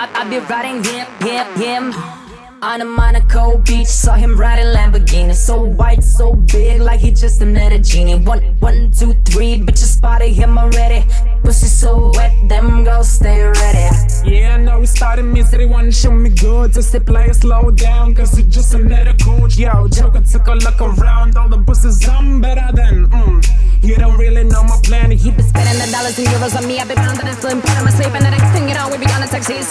[0.00, 1.94] I be riding him, him, him.
[2.60, 5.32] On a Monaco beach, saw him riding Lamborghini.
[5.32, 8.16] So white, so big, like he just another genie.
[8.16, 11.04] One, one, two, three, bitch, I spotted him already.
[11.44, 13.37] Pussy so wet, them girls stay
[14.96, 16.72] said he wanna show me good.
[16.72, 19.56] Just say play it slow down, cause he just another coach.
[19.56, 23.06] Yo, Joker took a look around, all the pussies I'm better than.
[23.08, 23.84] Mm.
[23.84, 25.10] You don't really know my plan.
[25.10, 26.78] He been spending the dollars and euros on me.
[26.80, 28.98] I be pounding and slim, putting my sleep, and the next thing you know, we
[28.98, 29.62] be on a taxi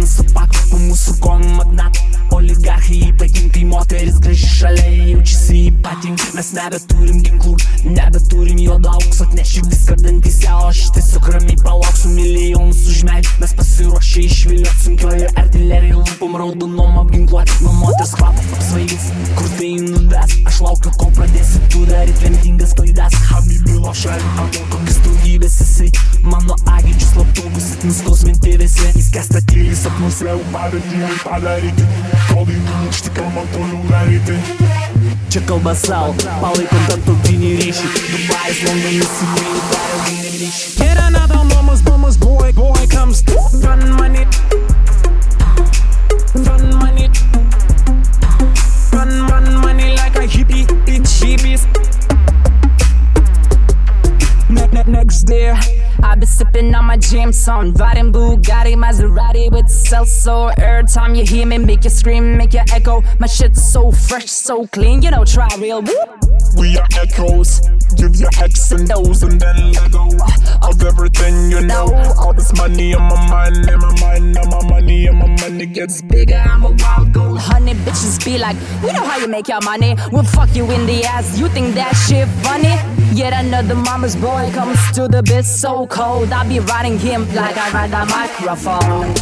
[0.00, 1.98] vienas supak Po mūsų konų magnat
[2.34, 9.98] Oligarchai ypatingai moteris graži šalia Jaučiasi ypatingai Mes nebeturim ginklų Nebeturim juodo aukso Atnešiu viską
[10.00, 16.38] dantyse O aš tiesiog ramiai palauksiu milijonus už meilę Mes pasiruošę išviliot sunkioji artilerija Lūpom
[16.40, 22.24] raudonom apginkluoti Nuo moters kvapo apsvaigęs Kur tai nuves Aš laukiu kol pradėsi tu daryt
[22.24, 24.16] lemtingas klaidas Habibi lošia
[24.70, 25.90] Kokias daugybės esi
[26.24, 29.00] Mano agidžius slaptugus Nuskausminti visi
[29.90, 31.82] Essa pulsa é o paradigma para Arite
[32.32, 33.84] Colinho, estica a mão, estou no
[35.30, 37.88] Chacal basal, pau e com tanto dinheiriche
[56.40, 60.50] sipping on my Jameson, riding Bugatti, Maserati with Celso.
[60.58, 63.02] Every time you hear me, make you scream, make you echo.
[63.18, 65.82] My shit's so fresh, so clean, you know, try real.
[65.82, 66.30] Whoop.
[66.56, 67.60] We are echoes
[67.96, 70.08] Give your X and O's and then let go
[70.62, 73.99] Of everything you know All this money on my mind And my
[75.60, 79.28] My gets bigger I'm a wild goat Honey bitches be like, we know how you
[79.28, 79.94] make your money.
[80.10, 81.38] We'll fuck you in the ass.
[81.38, 82.76] You think that shit funny?
[83.14, 86.32] Yet another mama's boy comes to the bit so cold.
[86.32, 89.12] I be riding him like I ride a microphone.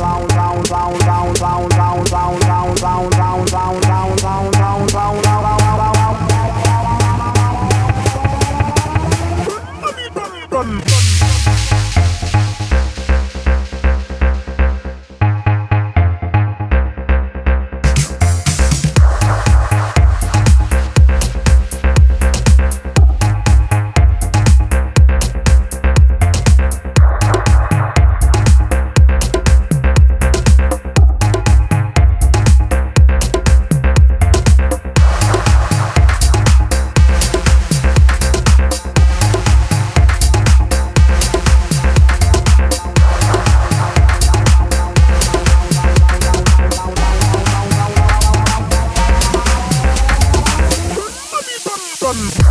[52.09, 52.48] Son.